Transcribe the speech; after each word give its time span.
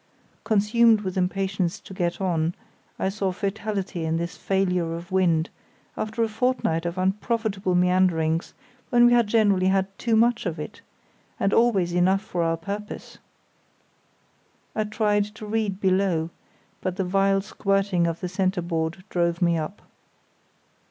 Consumed 0.43 1.01
with 1.01 1.15
impatience 1.15 1.79
to 1.79 1.93
get 1.93 2.19
on 2.19 2.55
I 2.97 3.07
saw 3.09 3.31
fatality 3.31 4.03
in 4.03 4.17
this 4.17 4.35
failure 4.35 4.95
of 4.95 5.11
wind, 5.11 5.51
after 5.95 6.23
a 6.23 6.27
fortnight 6.27 6.87
of 6.87 6.97
unprofitable 6.97 7.75
meanderings, 7.75 8.55
when 8.89 9.05
we 9.05 9.13
had 9.13 9.27
generally 9.27 9.67
had 9.67 9.95
too 9.99 10.15
much 10.15 10.47
of 10.47 10.57
it, 10.59 10.81
and 11.39 11.53
always 11.53 11.93
enough 11.93 12.23
for 12.23 12.41
our 12.41 12.57
purpose. 12.57 13.19
I 14.75 14.85
tried 14.85 15.25
to 15.35 15.45
read 15.45 15.79
below, 15.79 16.31
but 16.81 16.95
the 16.95 17.03
vile 17.05 17.41
squirting 17.41 18.07
of 18.07 18.21
the 18.21 18.27
centreboard 18.27 19.03
drove 19.07 19.39
me 19.39 19.55
up. 19.55 19.83